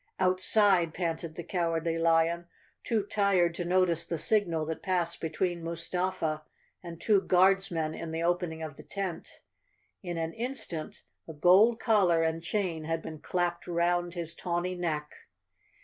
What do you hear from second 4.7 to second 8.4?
passed between Mustafa and two Guardsmen in the